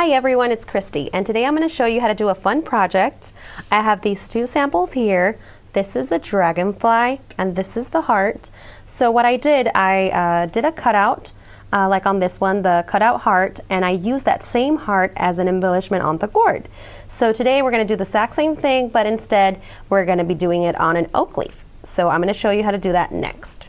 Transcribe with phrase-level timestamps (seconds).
[0.00, 2.34] Hi everyone, it's Christy, and today I'm going to show you how to do a
[2.36, 3.32] fun project.
[3.68, 5.40] I have these two samples here.
[5.72, 8.48] This is a dragonfly, and this is the heart.
[8.86, 11.32] So what I did, I uh, did a cutout,
[11.72, 15.40] uh, like on this one, the cutout heart, and I used that same heart as
[15.40, 16.68] an embellishment on the gourd.
[17.08, 20.24] So today we're going to do the exact same thing, but instead we're going to
[20.24, 21.56] be doing it on an oak leaf.
[21.84, 23.66] So I'm going to show you how to do that next.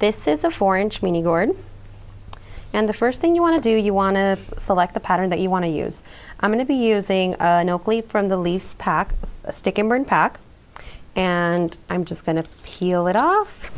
[0.00, 1.56] This is a 4-inch mini gourd.
[2.74, 5.38] And the first thing you want to do, you want to select the pattern that
[5.38, 6.02] you want to use.
[6.40, 9.88] I'm going to be using an oak leaf from the Leaves pack, a stick and
[9.88, 10.40] burn pack.
[11.14, 13.70] And I'm just going to peel it off.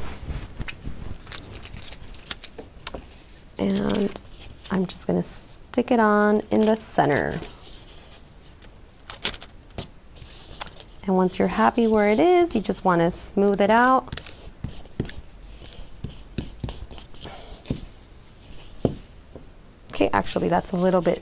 [3.59, 4.23] And
[4.71, 7.39] I'm just going to stick it on in the center.
[11.03, 14.16] And once you're happy where it is, you just want to smooth it out.
[20.07, 21.21] Okay, actually that's a little bit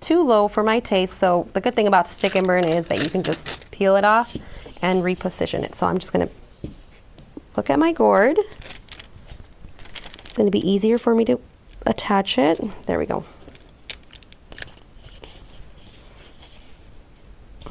[0.00, 1.18] too low for my taste.
[1.18, 4.04] So the good thing about stick and burn is that you can just peel it
[4.04, 4.36] off
[4.82, 5.74] and reposition it.
[5.74, 6.28] So I'm just gonna
[7.56, 8.38] look at my gourd.
[9.88, 11.40] It's gonna be easier for me to
[11.86, 12.60] attach it.
[12.86, 13.24] There we go.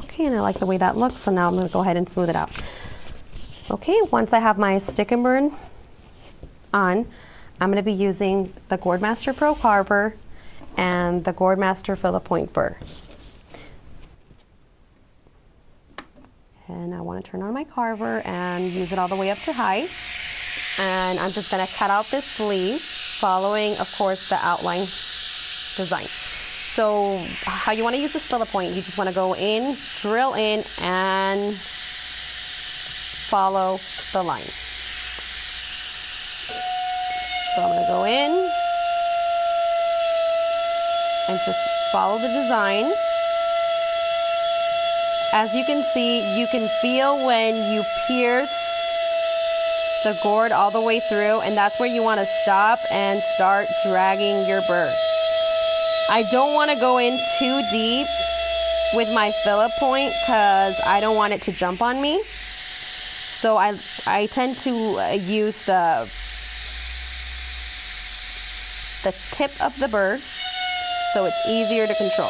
[0.06, 2.10] Okay, and I like the way that looks, so now I'm gonna go ahead and
[2.10, 2.50] smooth it out.
[3.70, 5.56] Okay, once I have my stick and burn
[6.73, 7.06] on,
[7.60, 10.16] I'm going to be using the Gourdmaster Pro Carver
[10.76, 12.78] and the Gourdmaster Filapoint Burr.
[16.68, 19.40] And I want to turn on my carver and use it all the way up
[19.40, 19.88] to high.
[20.80, 24.86] And I'm just going to cut out this sleeve following, of course, the outline
[25.76, 26.06] design.
[26.76, 30.36] So how you want to use this Filapoint, you just want to go in, drill
[30.36, 31.56] in, and
[33.30, 33.80] follow
[34.14, 34.44] the line.
[37.58, 38.32] So I'm gonna go in
[41.28, 41.58] and just
[41.92, 42.86] follow the design.
[45.34, 48.54] As you can see, you can feel when you pierce
[50.04, 54.48] the gourd all the way through and that's where you wanna stop and start dragging
[54.48, 54.94] your burr.
[56.12, 58.06] I don't wanna go in too deep
[58.94, 62.22] with my Filapoint because I don't want it to jump on me.
[63.32, 66.08] So I, I tend to uh, use the
[69.04, 70.20] the tip of the burr
[71.14, 72.30] so it's easier to control.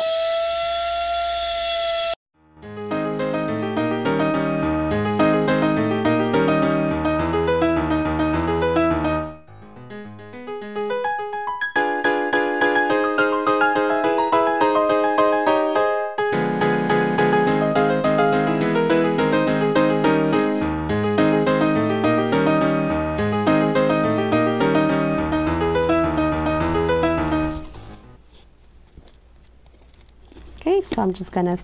[30.98, 31.60] So I'm just gonna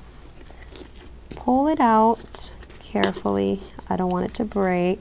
[1.31, 3.61] pull it out carefully.
[3.89, 4.99] I don't want it to break.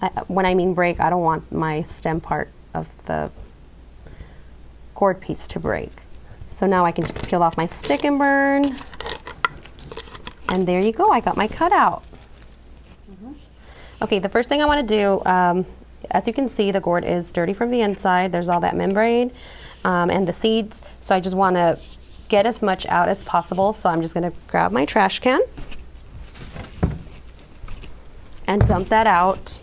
[0.00, 3.30] I, when I mean break, I don't want my stem part of the
[4.96, 5.92] gourd piece to break.
[6.48, 8.76] So now I can just peel off my stick and burn.
[10.48, 12.02] And there you go, I got my cutout.
[13.08, 13.34] Mm -hmm.
[14.00, 15.64] Okay, the first thing I wanna do, um,
[16.10, 18.32] as you can see, the gourd is dirty from the inside.
[18.32, 19.30] There's all that membrane
[19.84, 20.82] um, and the seeds.
[21.00, 21.76] So I just wanna
[22.32, 23.74] get as much out as possible.
[23.74, 25.42] So I'm just gonna grab my trash can
[28.46, 29.58] and dump that out.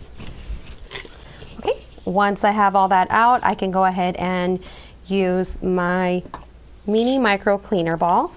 [1.58, 4.62] Okay, once I have all that out, I can go ahead and
[5.06, 6.22] use my
[6.86, 8.32] mini micro cleaner ball.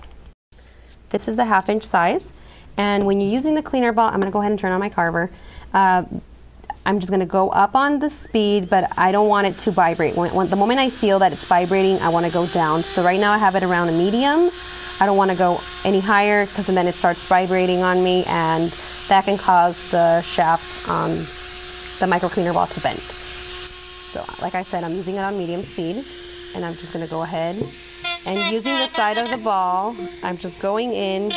[1.10, 2.34] This is the half inch size.
[2.76, 4.90] And when you're using the cleaner ball, I'm gonna go ahead and turn on my
[4.90, 5.30] carver.
[5.76, 6.06] Uh,
[6.86, 10.16] I'm just gonna go up on the speed, but I don't want it to vibrate.
[10.16, 12.84] When, when, the moment I feel that it's vibrating, I wanna go down.
[12.84, 14.52] So right now I have it around a medium.
[15.00, 18.76] I don't wanna go any higher because then it starts vibrating on me and
[19.08, 21.26] that can cause the shaft on
[22.00, 23.00] the micro cleaner ball to bend.
[23.00, 26.06] So like I said, I'm using it on medium speed
[26.54, 27.56] and I'm just gonna go ahead
[28.26, 31.32] and using the side of the ball, I'm just going in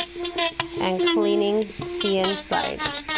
[0.79, 1.67] and cleaning
[2.01, 3.16] the inside.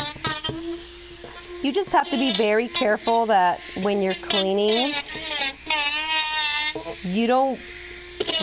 [1.61, 4.94] You just have to be very careful that when you're cleaning,
[7.03, 7.59] you don't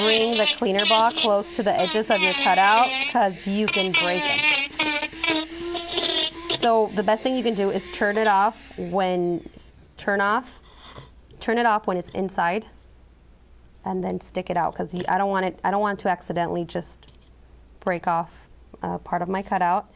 [0.04, 4.22] bring the cleaner ball close to the edges of your cutout because you can break
[4.22, 4.66] them.
[6.60, 9.48] So the best thing you can do is turn it off when,
[9.96, 10.60] turn off,
[11.40, 12.66] turn it off when it's inside
[13.86, 16.10] and then stick it out because I don't want it, I don't want it to
[16.10, 17.12] accidentally just
[17.80, 18.30] break off
[18.82, 19.90] uh, part of my cutout.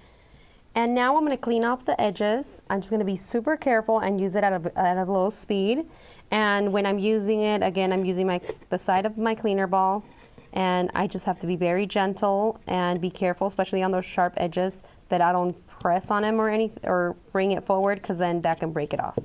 [0.74, 2.62] And now I'm going to clean off the edges.
[2.70, 5.30] I'm just going to be super careful and use it at a, at a low
[5.30, 5.84] speed.
[6.30, 10.04] And when I'm using it, again, I'm using my the side of my cleaner ball
[10.52, 14.34] And I just have to be very gentle and be careful, especially on those sharp
[14.36, 18.42] edges, that I don't press on them or anything or bring it forward because then
[18.42, 19.18] that can break it off.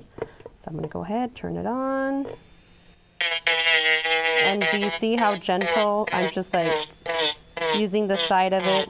[0.56, 2.26] So I'm gonna go ahead, turn it on.
[4.42, 6.72] And do you see how gentle I'm just like
[7.74, 8.88] using the side of it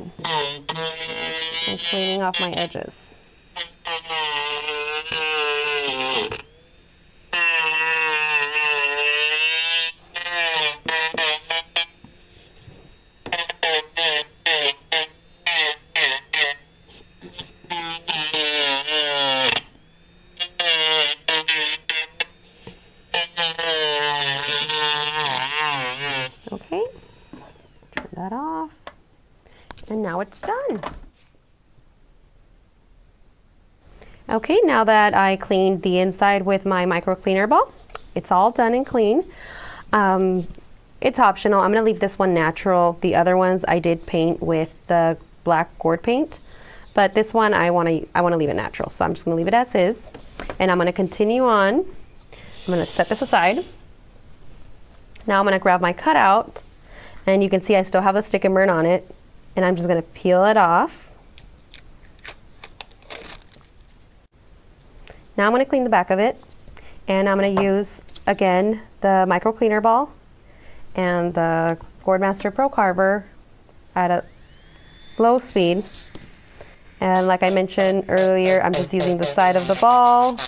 [1.69, 3.11] and cleaning off my edges.
[26.53, 26.85] Okay,
[27.97, 28.71] turn that off.
[29.89, 30.81] And now it's done.
[34.29, 37.73] Okay, now that I cleaned the inside with my micro cleaner ball,
[38.15, 39.25] it's all done and clean.
[39.91, 40.47] Um,
[41.01, 41.61] it's optional.
[41.61, 42.99] I'm going to leave this one natural.
[43.01, 46.41] The other ones I did paint with the black gourd paint,
[46.93, 48.91] but this one I want to I want to leave it natural.
[48.91, 50.07] So I'm just going to leave it as is,
[50.59, 51.77] and I'm going to continue on.
[51.77, 53.65] I'm going to set this aside.
[55.27, 56.63] Now I'm going to grab my cutout,
[57.27, 59.11] and you can see I still have the stick and burn on it,
[59.57, 61.06] and I'm just going to peel it off.
[65.37, 66.41] Now I'm going to clean the back of it
[67.09, 70.13] and I'm going to use again the micro cleaner ball
[70.95, 73.27] and the Gourdmaster Pro Carver
[73.95, 74.25] at a
[75.19, 75.85] low speed.
[77.01, 80.39] And like I mentioned earlier, I'm just using the side of the ball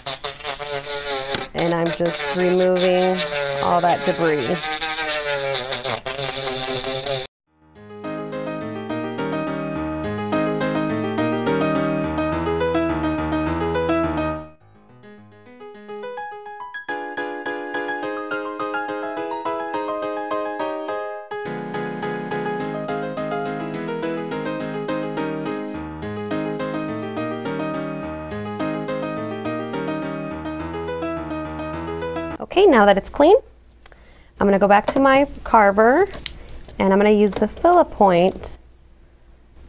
[1.54, 3.18] and I'm just removing
[3.62, 4.77] all that debris.
[32.58, 33.36] Okay, now that it's clean,
[34.40, 36.08] I'm gonna go back to my carver
[36.80, 38.56] and I'm gonna use the Filapoint.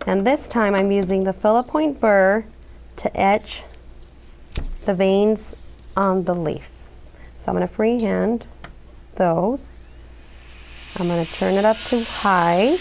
[0.07, 2.45] And this time I'm using the Filapoint burr
[2.95, 3.61] to etch
[4.85, 5.53] the veins
[5.95, 6.67] on the leaf.
[7.37, 8.47] So I'm gonna freehand
[9.17, 9.75] those.
[10.95, 12.75] I'm gonna turn it up to high.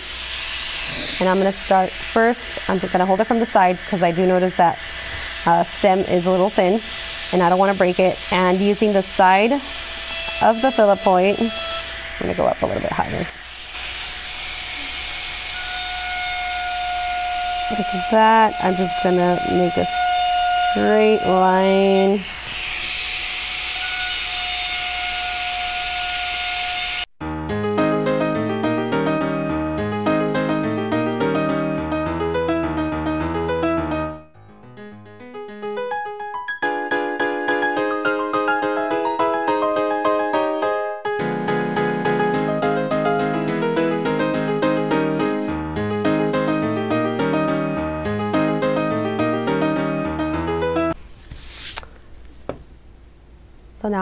[1.21, 4.13] And I'm gonna start first, I'm just gonna hold it from the sides because I
[4.13, 4.79] do notice that
[5.45, 6.81] uh, stem is a little thin
[7.31, 8.17] and I don't wanna break it.
[8.33, 9.61] And using the side
[10.43, 13.27] of the Filapoint, I'm gonna go up a little bit higher.
[17.71, 19.87] Like that, I'm just gonna make a
[20.73, 22.21] straight line.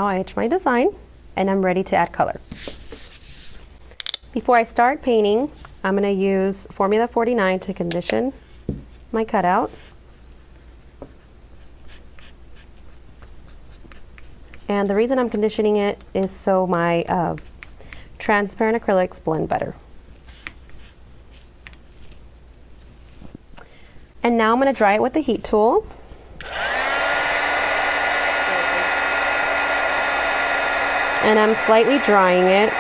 [0.07, 0.91] Now I etch my design
[1.35, 2.41] and I'm ready to add color.
[4.33, 5.51] Before I start painting,
[5.83, 8.33] I'm going to use Formula 49 to condition
[9.11, 9.73] my cutout.
[14.69, 17.37] And the reason I'm conditioning it is so my uh,
[18.19, 19.75] transparent acrylics blend better.
[24.23, 25.87] And now I'm going to dry it with the heat tool.
[31.27, 32.73] And I'm slightly drying it.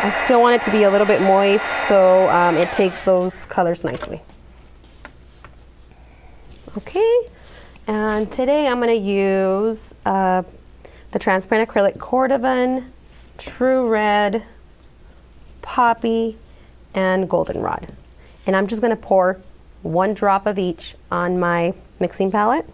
[0.00, 3.44] I still want it to be a little bit moist so um, it takes those
[3.46, 4.22] colors nicely.
[6.76, 7.26] Okay,
[7.88, 10.44] and today I'm going to use uh,
[11.10, 12.88] the transparent acrylic Cordovan,
[13.36, 14.44] True Red,
[15.60, 16.38] Poppy,
[16.94, 17.88] and Goldenrod.
[18.46, 19.40] And I'm just going to pour
[19.82, 22.68] one drop of each on my mixing palette.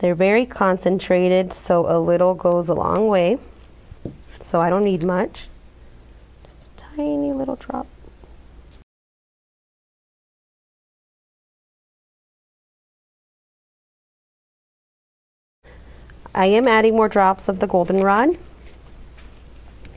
[0.00, 3.38] They're very concentrated, so a little goes a long way.
[4.40, 5.48] So I don't need much.
[6.42, 7.86] Just a tiny little drop.
[16.34, 18.38] I am adding more drops of the goldenrod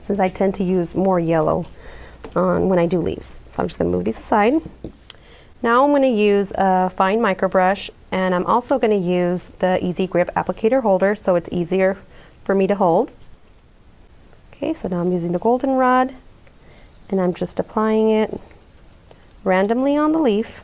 [0.02, 1.66] since I tend to use more yellow
[2.36, 3.40] on when I do leaves.
[3.48, 4.62] So I'm just going to move these aside.
[5.64, 9.50] Now I'm going to use a fine micro brush and I'm also going to use
[9.60, 11.98] the Easy Grip applicator holder so it's easier
[12.44, 13.14] for me to hold.
[14.52, 16.14] Okay, so now I'm using the goldenrod
[17.10, 18.42] and I'm just applying it
[19.46, 20.60] randomly on the leaf.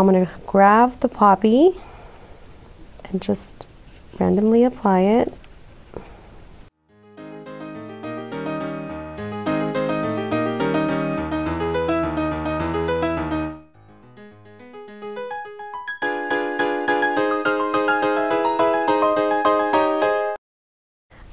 [0.00, 1.74] Now I'm going to grab the poppy
[3.04, 3.66] and just
[4.18, 5.34] randomly apply it.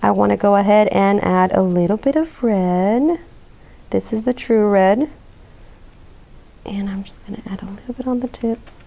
[0.01, 3.21] I want to go ahead and add a little bit of red.
[3.91, 5.09] This is the true red.
[6.67, 8.83] And I'm just going to add a little bit on the tips.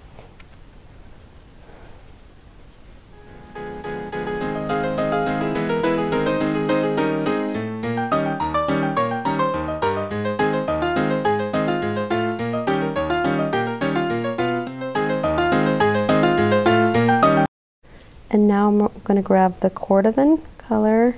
[18.32, 21.16] And now I'm going to grab the cordovan color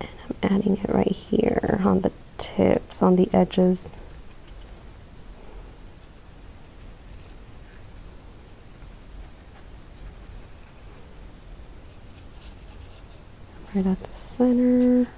[0.00, 3.88] and I'm adding it right here on the tips, on the edges.
[13.74, 15.08] Right at the center.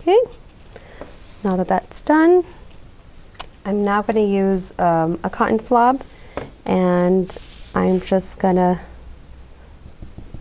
[0.00, 0.18] Okay,
[1.42, 2.44] now that that's done,
[3.64, 6.02] I'm now going to use um, a cotton swab
[6.66, 7.34] and
[7.74, 8.80] I'm just going to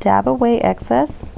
[0.01, 1.31] dab away excess.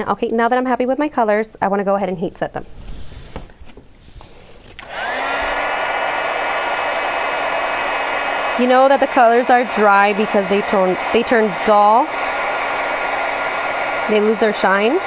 [0.00, 2.38] Okay, now that I'm happy with my colors, I want to go ahead and heat
[2.38, 2.66] set them.
[8.60, 12.06] You know that the colors are dry because they turn they turn dull.
[14.08, 14.98] They lose their shine.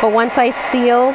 [0.00, 1.12] But once I seal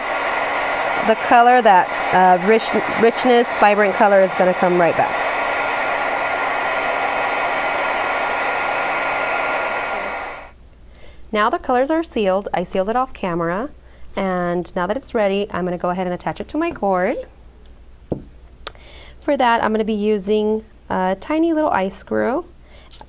[1.07, 2.63] the color, that uh, rich,
[3.01, 5.24] richness, vibrant color is going to come right back.
[11.35, 12.47] Now the colors are sealed.
[12.53, 13.69] I sealed it off camera.
[14.15, 16.71] And now that it's ready, I'm going to go ahead and attach it to my
[16.71, 17.17] gourd.
[19.19, 22.45] For that, I'm going to be using a tiny little eye screw.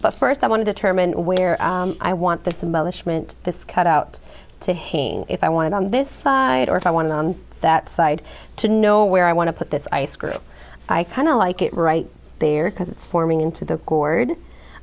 [0.00, 4.18] But first, I want to determine where um, I want this embellishment, this cutout,
[4.58, 5.24] to hang.
[5.28, 8.22] If I want it on this side or if I want it on that side,
[8.56, 10.40] to know where I want to put this eye screw.
[10.88, 12.08] I kind of like it right
[12.40, 14.32] there because it's forming into the gourd.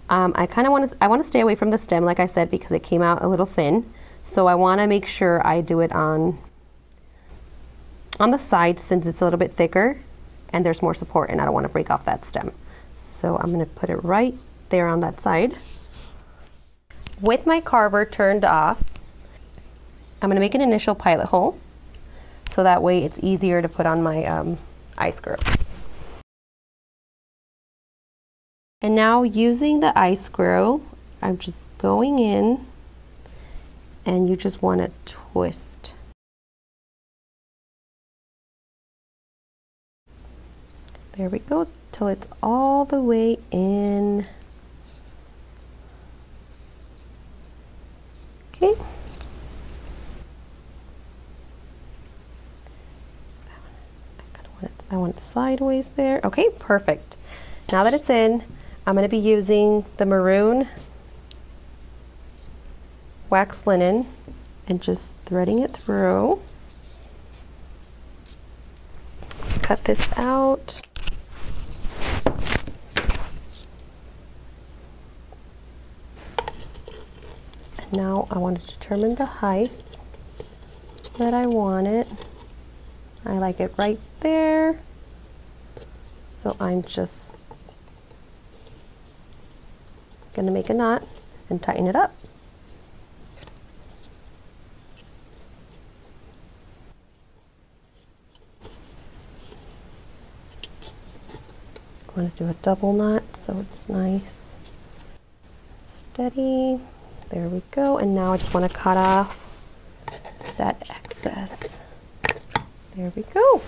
[0.10, 2.19] Um, I kind of want to I want to stay away from the stem, like
[2.19, 3.91] I said, because it came out a little thin.
[4.24, 6.39] So I want to make sure I do it on
[8.19, 10.00] on the side since it's a little bit thicker
[10.51, 12.51] and there's more support and I don't want to break off that stem.
[12.98, 14.36] So I'm going to put it right
[14.69, 15.57] there on that side.
[17.19, 18.83] With my carver turned off,
[20.22, 21.60] I'm going to make an initial pilot hole
[22.50, 24.57] so that way it's easier to put on my um,
[24.98, 25.38] eye screw.
[28.84, 30.84] And now using the eye screw,
[31.22, 32.68] I'm just going in
[34.06, 35.94] and you just want to twist.
[41.13, 44.28] There we go, till it's all the way in.
[48.54, 48.74] Okay.
[54.92, 56.20] I want it sideways there.
[56.24, 57.16] Okay, perfect.
[57.72, 58.44] Now that it's in,
[58.86, 60.68] I'm going to be using the maroon
[63.30, 64.06] wax linen
[64.68, 66.40] and just threading it through.
[69.62, 70.82] Cut this out.
[77.78, 79.72] And now I want to determine the height
[81.18, 82.08] that I want it.
[83.25, 84.80] I like it right there.
[86.30, 87.33] So I'm just
[90.43, 91.03] going to make a knot
[91.50, 92.13] and tighten it up.
[102.09, 104.50] I'm going to do a double knot so it's nice,
[105.83, 106.79] steady.
[107.29, 107.97] There we go.
[107.97, 109.39] And now I just want to cut off
[110.57, 111.79] that excess.
[112.95, 113.63] There we go.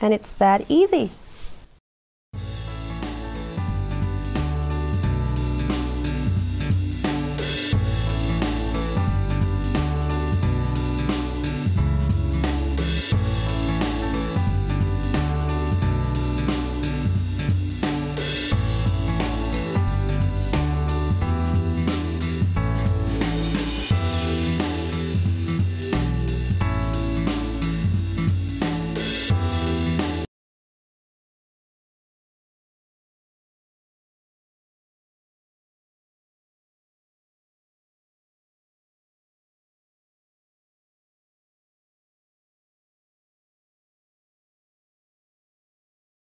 [0.00, 1.10] And it's that easy.